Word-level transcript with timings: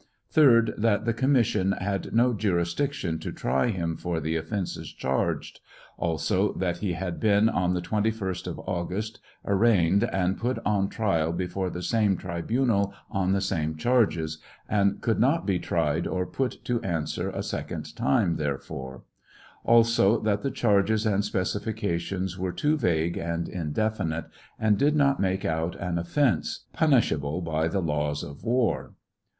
3d 0.33 0.75
That 0.77 1.05
the 1.05 1.13
commis 1.13 1.43
sion 1.45 1.73
had 1.73 2.11
no 2.11 2.33
jurisdiction 2.33 3.19
to 3.19 3.31
try 3.31 3.67
him 3.67 3.95
for 3.95 4.19
the 4.19 4.35
offences 4.35 4.91
charged; 4.91 5.59
also, 5.95 6.53
that 6.53 6.79
he 6.79 6.93
had 6.93 7.19
been 7.19 7.47
on 7.47 7.75
the 7.75 7.83
21st 7.83 8.47
of 8.47 8.57
August 8.61 9.19
arraigned 9.45 10.05
and 10.05 10.39
put 10.39 10.57
on 10.65 10.89
trial 10.89 11.31
before 11.31 11.69
the 11.69 11.83
same 11.83 12.17
tribunal 12.17 12.91
on 13.11 13.31
the 13.31 13.41
same 13.41 13.75
charges, 13.77 14.39
and 14.67 15.01
could 15.01 15.19
not 15.19 15.45
be 15.45 15.59
tried 15.59 16.07
or" 16.07 16.25
put 16.25 16.65
to 16.65 16.81
answer" 16.81 17.29
a 17.29 17.43
second 17.43 17.95
time 17.95 18.37
therefor. 18.37 19.03
Also, 19.63 20.19
that 20.19 20.41
the 20.41 20.49
charges 20.49 21.05
and 21.05 21.21
specifltations 21.23 22.39
were 22.39 22.51
too 22.51 22.75
vague 22.75 23.17
and 23.17 23.45
indefi 23.45 24.07
nite, 24.07 24.25
and 24.57 24.79
did 24.79 24.95
not 24.95 25.19
make 25.19 25.45
out 25.45 25.75
an 25.75 25.99
offence, 25.99 26.65
punishable 26.73 27.39
by 27.39 27.67
the 27.67 27.83
laws 27.83 28.23
of 28.23 28.43
war. 28.43 28.93